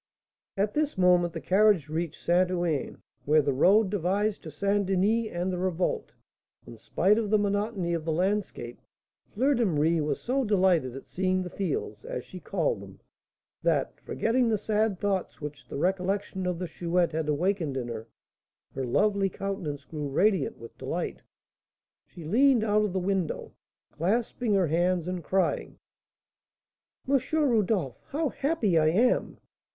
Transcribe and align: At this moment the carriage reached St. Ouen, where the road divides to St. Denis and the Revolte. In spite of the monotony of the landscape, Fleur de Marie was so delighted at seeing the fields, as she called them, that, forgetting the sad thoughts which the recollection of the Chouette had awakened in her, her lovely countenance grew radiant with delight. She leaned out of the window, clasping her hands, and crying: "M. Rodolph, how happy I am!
At 0.57 0.73
this 0.73 0.97
moment 0.97 1.31
the 1.33 1.39
carriage 1.39 1.87
reached 1.87 2.19
St. 2.23 2.49
Ouen, 2.49 3.03
where 3.25 3.43
the 3.43 3.53
road 3.53 3.91
divides 3.91 4.39
to 4.39 4.49
St. 4.49 4.83
Denis 4.83 5.29
and 5.31 5.53
the 5.53 5.59
Revolte. 5.59 6.15
In 6.65 6.75
spite 6.75 7.19
of 7.19 7.29
the 7.29 7.37
monotony 7.37 7.93
of 7.93 8.03
the 8.03 8.11
landscape, 8.11 8.81
Fleur 9.29 9.53
de 9.53 9.63
Marie 9.63 10.01
was 10.01 10.19
so 10.19 10.43
delighted 10.43 10.95
at 10.95 11.05
seeing 11.05 11.43
the 11.43 11.51
fields, 11.51 12.03
as 12.03 12.25
she 12.25 12.39
called 12.39 12.81
them, 12.81 12.99
that, 13.61 14.01
forgetting 14.03 14.49
the 14.49 14.57
sad 14.57 14.99
thoughts 14.99 15.39
which 15.39 15.67
the 15.67 15.77
recollection 15.77 16.47
of 16.47 16.57
the 16.57 16.65
Chouette 16.65 17.11
had 17.11 17.29
awakened 17.29 17.77
in 17.77 17.87
her, 17.87 18.07
her 18.73 18.83
lovely 18.87 19.29
countenance 19.29 19.85
grew 19.85 20.07
radiant 20.09 20.57
with 20.57 20.75
delight. 20.79 21.21
She 22.07 22.23
leaned 22.25 22.63
out 22.63 22.83
of 22.83 22.93
the 22.93 22.99
window, 22.99 23.53
clasping 23.91 24.55
her 24.55 24.65
hands, 24.65 25.07
and 25.07 25.23
crying: 25.23 25.77
"M. 27.07 27.19
Rodolph, 27.33 28.01
how 28.07 28.29
happy 28.29 28.79
I 28.79 28.87
am! 28.87 29.37